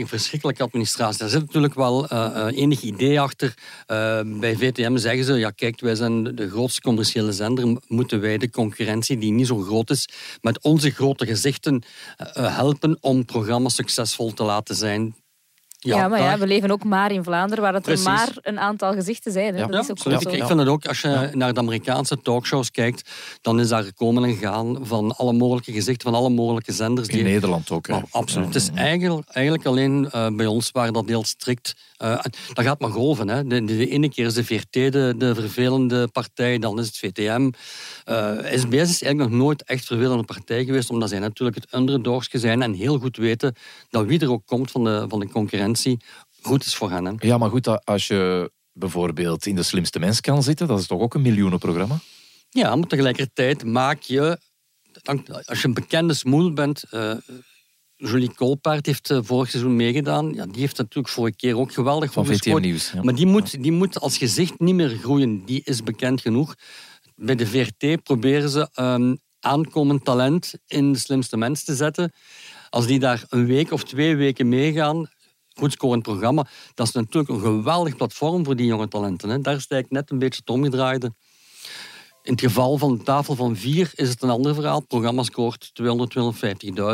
[0.06, 1.20] verschrikkelijke, administratie.
[1.20, 3.54] Daar zit natuurlijk wel eh, eh, enig idee achter.
[3.86, 8.38] Eh, bij VTM zeggen ze, ja kijk, wij zijn de- grootste commerciële zender, moeten wij
[8.38, 10.10] de concurrentie, die niet zo groot is,
[10.42, 11.84] met onze grote gezichten
[12.34, 15.16] helpen om programma's succesvol te laten zijn.
[15.82, 18.94] Ja, maar ja, we leven ook maar in Vlaanderen, waar het er maar een aantal
[18.94, 19.54] gezichten zijn.
[19.54, 19.60] Hè?
[19.60, 19.68] Ja.
[19.68, 20.22] Dat is ook absoluut.
[20.22, 20.30] zo.
[20.30, 23.10] Ik, ik vind het ook, als je naar de Amerikaanse talkshows kijkt,
[23.42, 27.08] dan is daar gekomen en gaan van alle mogelijke gezichten, van alle mogelijke zenders.
[27.08, 27.88] In Nederland ook.
[27.88, 28.00] hè.
[28.12, 28.46] Absoluut.
[28.46, 31.76] Het is eigenlijk, eigenlijk alleen eh, bij ons waar dat heel strikt...
[31.98, 32.20] eh,
[32.54, 33.30] dat gaat maar golven.
[33.30, 33.48] Hè.
[33.48, 36.98] De, de, de ene keer is de VRT de, de vervelende partij, dan is het
[36.98, 37.50] VTM.
[38.06, 42.40] Eh, SBS is eigenlijk nog nooit echt vervelende partij geweest, omdat zij natuurlijk het underdogsje
[42.40, 43.56] zijn en heel goed weten
[43.90, 45.68] dat wie er ook komt van de, van de concurrentie
[46.42, 47.06] goed is voor hen.
[47.06, 47.14] Hè.
[47.18, 51.02] Ja, maar goed, als je bijvoorbeeld in de slimste mens kan zitten, dat is toch
[51.02, 52.00] ook een miljoenenprogramma?
[52.50, 54.40] Ja, maar tegelijkertijd maak je...
[55.46, 56.84] Als je een bekende smoel bent...
[56.84, 57.12] eh,
[57.96, 60.34] Julie Koolpaard heeft eh, vorig seizoen meegedaan.
[60.34, 62.60] Ja, die heeft natuurlijk vorige keer ook geweldig Van VTM.
[62.60, 62.92] Nieuws.
[62.92, 63.04] ja.
[63.04, 65.46] Maar die moet, die moet als gezicht niet meer groeien.
[65.46, 66.56] Die is bekend genoeg.
[67.16, 72.14] Bij de VRT proberen ze ehm, aankomend talent in de slimste mens te zetten.
[72.70, 75.10] Als die daar een week of twee weken meegaan,
[75.60, 76.46] goed scorend programma.
[76.74, 79.30] Dat is natuurlijk een geweldig platform voor die jonge talenten.
[79.30, 79.42] Hè.
[79.42, 81.14] Daar is het eigenlijk net een beetje het omgedraaide.
[82.24, 84.78] In het geval van de tafel van vier is het een ander verhaal.
[84.80, 86.16] Het programma scoort 200,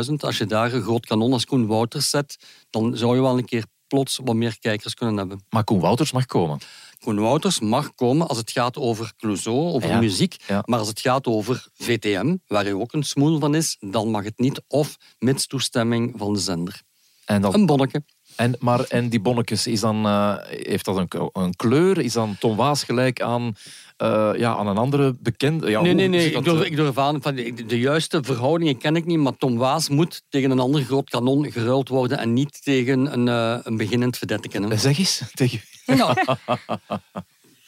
[0.08, 0.14] 250.000.
[0.16, 2.36] Als je daar een groot kanon als Koen Wouters zet,
[2.70, 5.44] dan zou je wel een keer plots wat meer kijkers kunnen hebben.
[5.50, 6.58] Maar Koen Wouters mag komen.
[7.04, 10.36] Koen Wouters mag komen als het gaat over Clouseau, over Ja, muziek.
[10.46, 10.62] ja.
[10.66, 14.24] Maar als het gaat over VTM, waar hij ook een smoel van is, dan mag
[14.24, 14.62] het niet.
[14.68, 16.82] Of mits toestemming van de zender.
[17.24, 18.02] En, dan, Een bonnetje.
[18.36, 21.98] En, maar, en die bonnetjes, is dan, eh, heeft dat een, een kleur?
[21.98, 23.54] Is dan Tom Waas gelijk aan,
[23.96, 25.70] eh, ja, aan een andere bekende?
[25.70, 26.26] Ja, nee, hoe nee, nee.
[26.26, 26.66] Ik dat, durf, eh?
[26.66, 27.22] ik durf aan.
[27.22, 30.82] Van de, de juiste verhoudingen ken ik niet, maar Tom Waas moet tegen een ander
[30.82, 34.62] groot kanon geruild worden en niet tegen een, eh, een beginnend verdetteken.
[34.62, 34.76] hè.
[34.76, 36.16] Zeg eens tegen Ja.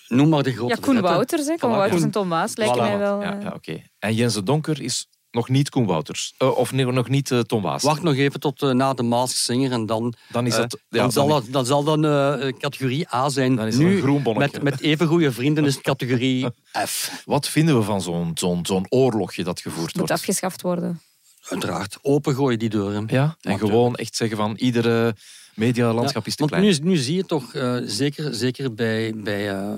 [0.09, 1.00] Noem maar de grote Ja, Koen.
[1.00, 1.57] Wouters, hè.
[1.57, 2.81] Koen Voilà, Wouters en Tom Waas lijken Voilà.
[2.81, 3.20] mij wel...
[3.22, 3.83] Ja, ja oké.
[3.98, 6.34] En Jense Donker is nog niet Koen Wouters.
[6.38, 7.82] Eh, of nee, nog niet eh, Tom Waas.
[7.82, 10.98] Wacht nog even tot eh, na de Mask Singer en dan, Dan is dat- ja,
[11.00, 13.56] dan, zal dan- dat, dan zal eh, categorie A zijn.
[13.56, 14.60] Dan is nu, een groen bonnetje.
[14.62, 16.46] met, met even goede vrienden is het categorie
[16.86, 17.22] F.
[17.24, 20.10] Wat vinden we van zo'n zo'n zo'n oorlogje dat gevoerd moet wordt?
[20.12, 21.00] afgeschaft worden.
[21.48, 23.04] Uiteraard, opengooien die deuren.
[23.10, 25.14] Ja, en gewoon echt zeggen van iedere
[25.54, 26.82] medialandschap is te Want klein.
[26.82, 29.72] nu, nu zie je toch, eh, zeker, zeker bij, bij, eh,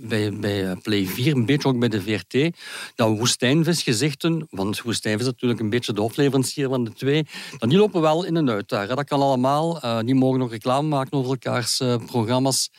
[0.00, 2.56] bij, bij eh, Play 4, een beetje ook bij de VRT,
[2.94, 7.26] dat woestijnvisgezichten, want woestijnvis is natuurlijk een beetje de hoofdleverancier van de twee,
[7.58, 8.86] dat die lopen wel in en uit daar.
[8.88, 9.80] Dat kan allemaal.
[9.80, 12.70] Eh, die mogen nog reclame maken over elkaars eh, programma's.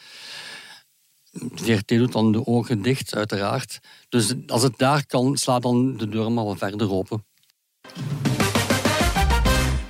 [1.32, 3.80] De VRT doet dan de ogen dicht, uiteraard.
[4.10, 7.26] Dus als het daar kan, slaat dan de deur maar wat verder open.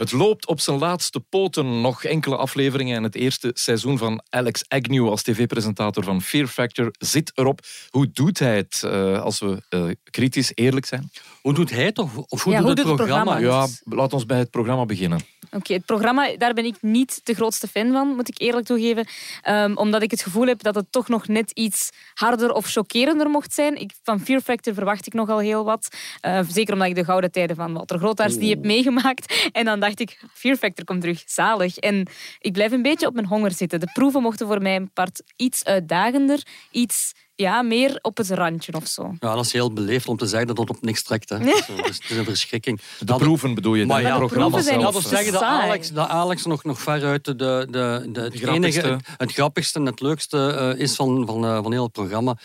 [0.02, 1.82] Het loopt op zijn laatste poten.
[1.82, 6.92] Nog enkele afleveringen en het eerste seizoen van Alex Agnew als tv-presentator van Fear Factor
[7.00, 7.60] zit erop.
[7.90, 11.12] Hoe doet hij het eh, als we eh, kritisch eerlijk zijn?
[11.42, 11.98] Hoe doet hij het?
[11.98, 13.36] Of, of hoe Ja, doet hoe het doet het programma?
[13.36, 13.68] programma?
[13.86, 15.20] Ja, laat ons bij het programma beginnen.
[15.52, 19.08] Oké, het programma, daar ben ik niet de grootste fan van, moet ik eerlijk toegeven.
[19.42, 23.30] Ehm, omdat ik het gevoel heb dat het toch nog net iets harder of chockerender
[23.30, 23.82] mocht zijn.
[23.82, 25.88] Ik, van Fear Factor verwacht ik nogal heel wat.
[26.22, 29.50] Eh, zeker omdat ik de gouden tijden van Walter Grootaars die heb meegemaakt.
[29.52, 31.78] En dan dacht ik, Fear Factor komt terug, zalig.
[31.78, 32.08] En
[32.40, 33.80] ik blijf een beetje op mijn honger zitten.
[33.80, 38.74] De proeven mochten voor mij een part iets uitdagender, iets ja, meer op het randje
[38.74, 39.16] of zo.
[39.20, 41.30] Ja, dat is heel beleefd om te zeggen dat het op niks trekt.
[41.30, 41.38] Hè.
[41.52, 42.82] Dus, het is een verschrikking.
[43.00, 44.94] De Dat- proeven bedoel je, Maar de ja, programma's proeven zijn zelf.
[44.94, 45.50] Dat wil niet zeggen dat.
[45.50, 48.82] Alex, dat Alex nog, nog veruit de, de, de, de, het, grappigste.
[48.82, 50.38] enige, het, het grappigste en het leukste
[50.76, 52.38] eh, is van, van, eh, van heel het programma.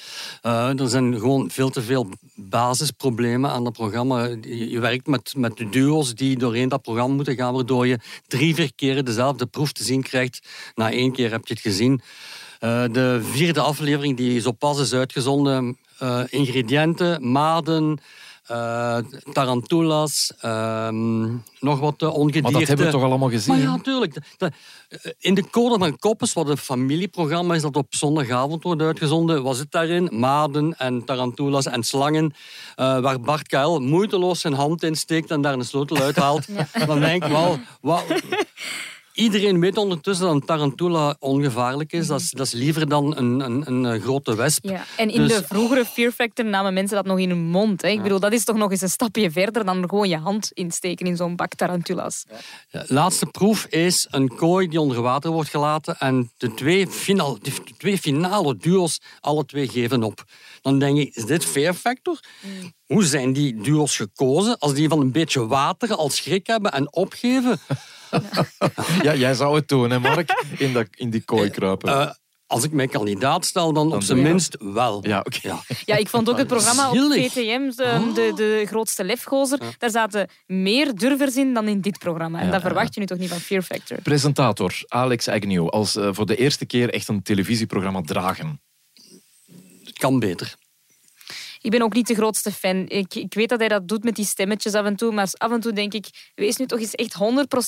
[0.43, 4.25] Eh, er zijn gewoon veel te veel basisproblemen aan het programma.
[4.25, 8.55] Je, je werkt met, met duo's die doorheen dat programma moeten gaan, waardoor je drie,
[8.55, 10.49] vier keren dezelfde proef te zien krijgt.
[10.75, 12.01] Na één keer heb je het gezien.
[12.67, 15.77] Eh, de vierde aflevering die zo pas is uitgezonden.
[15.99, 17.99] eh, ingrediënten, maden,
[18.47, 18.99] eh,
[19.33, 21.23] tarantulas, ehm,
[21.61, 22.51] nog wat uh, ongedierte.
[22.51, 23.55] Maar dat hebben we toch allemaal gezien?
[23.55, 24.15] Maar ja, tuurlijk.
[24.15, 24.53] Dat- dat-
[25.19, 29.59] In de code van Koppes, wat een familieprogramma is dat op zondagavond wordt uitgezonden, was
[29.59, 32.35] het daarin maden en tarantulas en slangen,
[32.75, 36.47] eh, waar Bart Kuil moeiteloos zijn hand insteekt en daar een sleutel uithaalt.
[36.87, 37.59] Dan denk ik wel.
[39.17, 42.07] Iedereen weet ondertussen dat een tarantula ongevaarlijk is.
[42.07, 44.65] Dat is, dat is liever dan een, een, een eh, grote wesp.
[44.65, 44.85] Ja.
[44.97, 47.83] En in Dus- de vroegere Fear Factor namen mensen dat nog in hun mond.
[47.83, 47.89] Hè.
[47.89, 51.07] Ik bedoel, dat is toch nog eens een stapje verder dan gewoon je hand insteken
[51.07, 52.25] in zo'n bak tarantulas.
[52.71, 57.39] De laatste proef is een kooi die onder water wordt gelaten en de twee, final,
[57.43, 60.25] de twee finale duo's alle twee geven op.
[60.61, 62.21] Dan denk ik, is dit Fear Factor?
[62.87, 64.59] Hoe zijn die duo's gekozen?
[64.59, 67.59] Als die van een beetje water al schrik hebben en opgeven?
[69.03, 70.45] Ja, jij zou het doen, hè, Mark?
[70.59, 71.89] In, dat, in die kooi kruipen.
[72.01, 72.11] Eh,
[72.47, 75.07] als ik mij kandidaat stel, dan op zijn minst wel.
[75.07, 75.39] ja, oké.
[75.43, 75.63] Ja.
[75.85, 76.97] Ja, ik vond ook het programma op.
[76.97, 82.39] VTM, de, de, de grootste lefgozer, daar zaten meer durvers in dan in dit programma.
[82.39, 82.67] En Ja, dat ja.
[82.67, 84.01] verwacht je nu toch niet van Fear Factor.
[84.03, 88.61] Presentator Alex Agnew, als eh, voor de eerste keer echt een televisieprogramma dragen.
[89.85, 90.55] Het kan beter.
[91.67, 92.85] Ik ben ook niet de grootste fan.
[92.89, 95.51] Ik, ik weet dat hij dat doet met die stemmetjes af en toe, maar af
[95.51, 97.17] en toe denk ik, wees nu toch eens echt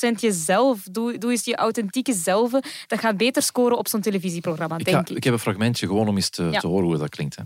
[0.09, 0.83] 100% jezelf.
[0.83, 2.51] Doe, doe eens je authentieke zelf.
[2.87, 5.17] Dat gaat beter scoren op zo'n televisieprogramma, Ik, denk ga, ik.
[5.17, 6.61] ik heb een fragmentje gewoon om eens te, Ja.
[6.61, 7.37] te horen hoe dat klinkt.
[7.37, 7.43] Hè.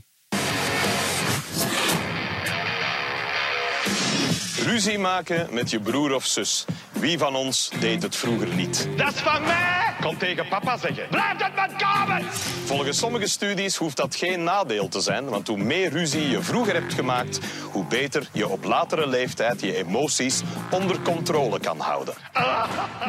[4.64, 6.64] Ruzie maken met je broer of zus.
[6.92, 8.88] Wie van ons deed het vroeger niet?
[8.96, 9.81] Dat is van mij!
[10.01, 11.09] Kom tegen papa zeggen.
[11.11, 12.22] Blijf uit mijn kamer!
[12.64, 16.75] Volgens sommige studies hoeft dat geen nadeel te zijn, want hoe meer ruzie je vroeger
[16.75, 17.38] hebt gemaakt,
[17.70, 22.14] hoe beter je op latere leeftijd je emoties onder controle kan houden.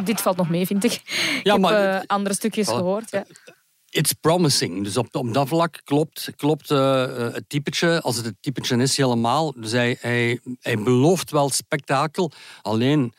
[0.04, 0.92] Dit valt nog mee, vind ik.
[0.94, 3.12] Ik Ja, heb maar- eh, andere stukjes gehoord.
[3.12, 3.24] Ja.
[3.94, 4.84] It's promising.
[4.84, 8.78] Dus op, op dat vlak klopt, klopt eh, eh, het typetje, als het het typetje
[8.78, 9.54] is, helemaal.
[9.56, 10.40] Dus hij, hij,
[10.84, 12.32] belooft wel spektakel.
[12.62, 13.14] Alleen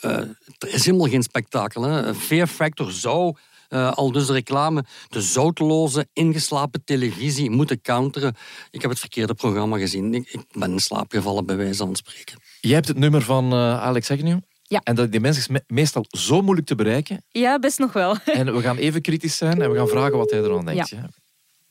[0.00, 0.16] eh,
[0.58, 1.82] er is helemaal geen spektakel.
[1.82, 2.14] Hè.
[2.14, 3.36] Fear Factor zou,
[3.68, 8.36] uh, al dus de reclame, de zoutloze, ingeslapen televisie moeten counteren.
[8.70, 10.14] Ik heb het verkeerde programma gezien.
[10.14, 12.38] Ik, ik ben in slaap gevallen, bij wijze van spreken.
[12.60, 14.38] Jij hebt het nummer van uh, Alex Agnew.
[14.72, 14.80] Ja.
[14.84, 17.24] En dat, die mens is me meestal zo moeilijk te bereiken.
[17.28, 18.16] Ja, best nog wel.
[18.40, 20.88] En we gaan even kritisch zijn en we gaan vragen wat hij eraan denkt.
[20.88, 21.08] Ja.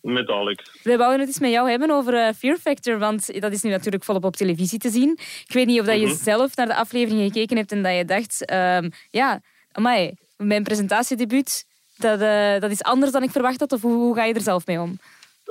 [0.01, 0.79] Met Alex.
[0.83, 3.69] We wouden het eens met jou hebben over uh, Fear Factor, want dat is nu
[3.69, 5.11] natuurlijk volop op televisie te zien.
[5.47, 6.21] Ik weet niet of dat je mm -hmm.
[6.21, 11.65] zelf naar de aflevering gekeken hebt en dat je dacht, uh, ja, amai, mijn presentatiedebuut,
[11.97, 13.71] dat, uh, dat is anders dan ik verwacht had.
[13.71, 14.99] Of hoe, hoe ga je er zelf mee om?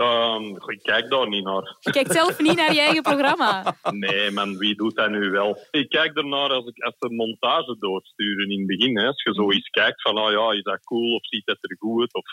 [0.00, 1.76] Um, ik kijk daar niet naar.
[1.80, 3.74] Je kijkt zelf niet naar je eigen programma?
[4.04, 5.58] Nee, man, wie doet dat nu wel?
[5.70, 8.98] Ik kijk ernaar als ik als de montage doorsturen in het begin.
[8.98, 9.06] Hè.
[9.06, 12.00] Als je zoiets kijkt van, oh ja, is dat cool of ziet dat er goed
[12.00, 12.14] uit?
[12.14, 12.24] Of...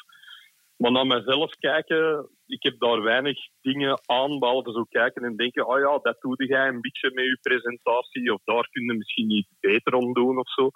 [0.77, 5.67] Maar naar mezelf kijken, ik heb daar weinig dingen aan, behalve zo kijken en denken,
[5.67, 9.31] oh ja, dat doe jij een beetje met je presentatie, of daar kun je misschien
[9.31, 10.69] iets beter om doen of zo.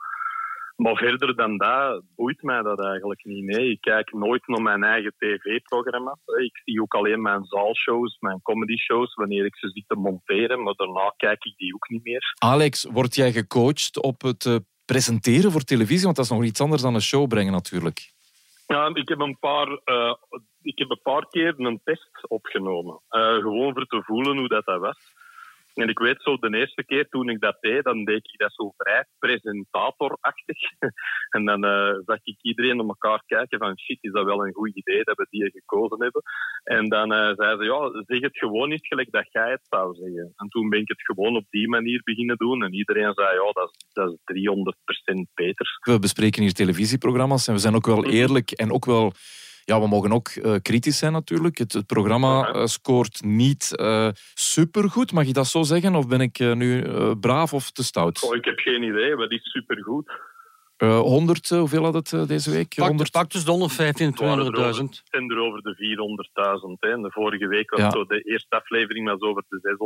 [0.76, 3.44] Maar verder dan dat boeit mij dat eigenlijk niet.
[3.44, 6.20] Nee, ik kijk nooit naar mijn eigen tv-programma's.
[6.40, 10.64] Ik zie ook alleen mijn zaalshows, mijn comedy-shows, wanneer ik ze zit te monteren.
[10.64, 12.36] Maar daarna kijk ik die ook niet meer.
[12.38, 16.04] Alex, word jij gecoacht op het presenteren voor televisie?
[16.04, 18.12] Want dat is nog iets anders dan een show brengen natuurlijk.
[18.68, 20.14] Ja, ik heb een paar, uh,
[20.62, 23.02] ik heb een paar keer een test opgenomen.
[23.10, 24.98] Uh, gewoon voor te voelen hoe dat, dat was.
[25.74, 28.54] En ik weet zo, de eerste keer toen ik dat deed, dan deed ik dat
[28.54, 30.58] zo vrij presentatorachtig.
[31.36, 34.54] en dan uh, zag ik iedereen naar elkaar kijken van shit, is dat wel een
[34.54, 36.22] goed idee dat we die gekozen hebben.
[36.64, 39.96] En dan uh, zei ze, ja, zeg het gewoon niet gelijk dat jij het zou
[39.96, 40.34] zeggen.
[40.36, 42.64] En toen ben ik het gewoon op die manier beginnen doen.
[42.64, 44.44] En iedereen zei, ja, dat is, dat is
[45.18, 45.80] 300% beter.
[45.82, 49.14] We bespreken hier televisieprogramma's en we zijn ook wel eerlijk en ook wel
[49.66, 51.58] ja, we mogen ook uh, kritisch zijn natuurlijk.
[51.58, 55.96] Het, het programma uh, scoort niet uh, supergoed, mag je dat zo zeggen?
[55.96, 56.84] Of ben ik nu
[57.16, 58.24] braaf of te stout?
[58.24, 60.12] Oh, ik heb geen idee, wat is supergoed?
[60.90, 62.76] 100, hoeveel had het deze week?
[62.76, 63.12] Pak, 100...
[63.12, 64.20] pak dus de 115, 200.000.
[64.22, 67.02] Het zijn er over de 400.000.
[67.02, 67.90] De vorige week was ja.
[67.90, 69.78] zo de eerste aflevering was over de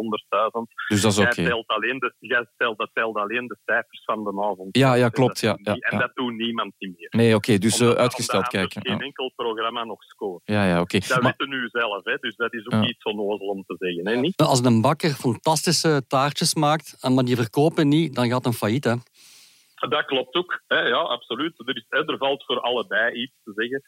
[0.67, 0.87] 600.000.
[0.87, 1.29] Dus dat is oké.
[1.29, 1.45] Okay.
[1.45, 4.77] Telt alleen de, jij telt, dat telt alleen de cijfers van de avond.
[4.77, 5.39] Ja, ja klopt.
[5.39, 7.07] Ja, ja, en dat doet niemand niet meer.
[7.09, 8.85] Nee, oké, okay, dus uh, uitgesteld kijken.
[8.85, 10.41] geen enkel programma nog scoort.
[10.45, 10.95] Ja, ja, oké.
[10.95, 11.09] Okay.
[11.09, 11.35] Dat maar...
[11.37, 12.87] weten nu zelf, hè, dus dat is ook ja.
[12.87, 14.07] iets onnozel om te zeggen.
[14.07, 14.37] Hè, niet?
[14.37, 18.93] Als een bakker fantastische taartjes maakt, maar die verkopen niet, dan gaat een failliet, hè?
[19.75, 20.61] Dat klopt ook.
[20.67, 21.59] Hè, ja, absoluut.
[21.59, 23.83] Er, is, er valt voor allebei iets te zeggen.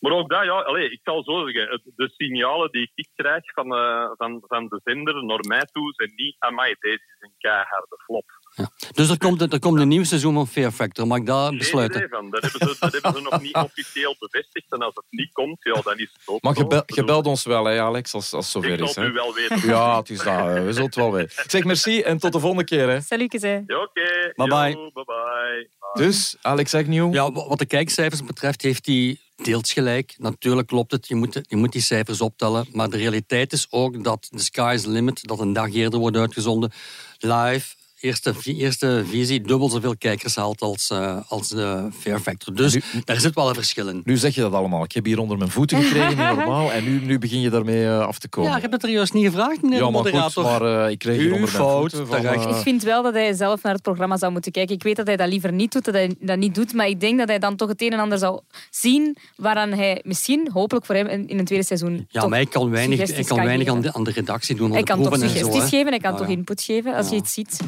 [0.00, 3.72] Maar ook dat, ja, allez, ik zal zo zeggen, de signalen die ik krijg van,
[3.72, 7.96] uh, van, van de zender naar mij toe zijn niet, amai, deze is een keiharde
[8.04, 8.24] flop.
[8.56, 8.70] Ja.
[8.92, 12.00] Dus er komt, er komt een nieuw seizoen van Fear Factor, mag ik dat besluiten?
[12.00, 12.30] Nee, van.
[12.30, 14.72] Dat, hebben ze, dat hebben ze nog niet officieel bevestigd.
[14.72, 17.26] En als het niet komt, ja, dan is het ook Maar je, bel, je belt
[17.26, 18.88] ons wel, hè, Alex, als, als het zover is.
[18.88, 19.68] Ik zal u wel weten.
[19.68, 20.46] Ja, het is dat.
[20.46, 21.44] We zullen het wel weten.
[21.46, 22.88] Zeg merci en tot de volgende keer.
[22.88, 23.00] Hè.
[23.00, 23.52] Salutjes, hè.
[23.52, 23.74] Ja, oké.
[23.74, 24.32] Okay.
[24.34, 24.90] Bye-bye.
[24.92, 25.68] Bye bye.
[25.92, 27.14] Dus, Alex Agnew.
[27.14, 30.14] Ja, wat de kijkcijfers betreft heeft hij deels gelijk.
[30.18, 32.66] Natuurlijk klopt het, je moet, je moet die cijfers optellen.
[32.72, 35.98] Maar de realiteit is ook dat The Sky is the Limit, dat een dag eerder
[35.98, 36.72] wordt uitgezonden,
[37.18, 42.54] live eerste, eerste visie dubbel zoveel kijkers haalt als, uh, als de Fair Factor.
[42.54, 44.00] Dus nu, daar zit wel een verschil in.
[44.04, 44.84] Nu zeg je dat allemaal.
[44.84, 46.72] Ik heb hier onder mijn voeten gekregen, niet normaal.
[46.72, 48.50] En nu, nu begin je daarmee uh, af te komen.
[48.50, 50.44] Ja, ik heb het er juist niet gevraagd, meneer ja, de moderator.
[50.44, 52.42] Goed, maar uh, ik kreeg hier onder fout, mijn voeten.
[52.42, 54.74] Van, ik vind wel dat hij zelf naar het programma zou moeten kijken.
[54.74, 56.72] Ik weet dat hij dat liever niet doet, dat hij dat niet doet.
[56.72, 58.40] Maar ik denk dat hij dan toch het een en ander zou
[58.70, 62.70] zien waaraan hij misschien, hopelijk voor hem, in, een tweede seizoen Ja, maar hij kan
[62.70, 64.72] weinig, hij kan weinig aan, de, aan de redactie doen.
[64.72, 67.60] Hij kan toch suggesties zo, geven, hij kan toch input geven als je iets ziet.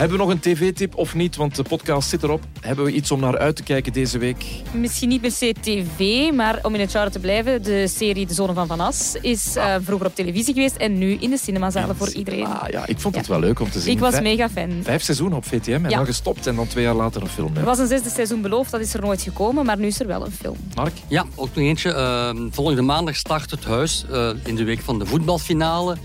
[0.00, 1.36] Hebben we nog een tv-tip of niet?
[1.36, 2.44] Want de podcast zit erop.
[2.60, 4.44] Hebben we iets om naar uit te kijken deze week?
[4.72, 7.62] Misschien niet per se tv, maar om in het genre te blijven.
[7.62, 11.12] De serie De Zone van Van As is uh, vroeger op televisie geweest en nu
[11.12, 12.46] in de cinemazalen voor iedereen.
[12.46, 13.32] Ah, ja, ik vond het ja.
[13.32, 13.92] wel leuk om te zien.
[13.92, 14.70] Ik was mega fan.
[14.82, 15.96] Vijf seizoenen op VTM en ja.
[15.96, 17.56] dan gestopt en dan twee jaar later een film.
[17.56, 20.06] Er was een zesde seizoen beloofd, dat is er nooit gekomen, maar nu is er
[20.06, 20.56] wel een film.
[20.74, 20.94] Mark?
[21.08, 21.90] Ja, ook nog eentje.
[22.36, 25.96] Uh, volgende maandag start het huis uh, in de week van de voetbalfinale.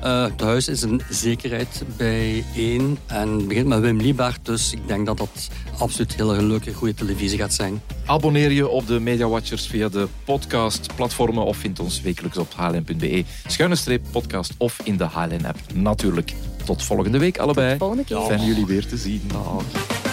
[0.00, 4.36] het huis is een zekerheid bij één en begint met Wim Lieber.
[4.42, 7.82] Dus ik denk dat dat absoluut hele leuke, goede televisie gaat zijn.
[8.06, 13.24] Abonneer je op de Media Watchers via de podcast-platformen of vind ons wekelijks op hln.be.
[13.46, 15.58] Schuine streep podcast of in de HLN-app.
[15.74, 16.34] Natuurlijk.
[16.64, 17.70] Tot volgende week allebei.
[17.70, 18.20] Tot volgende keer.
[18.20, 19.22] Fijn jullie weer te zien.
[19.26, 20.03] Dag.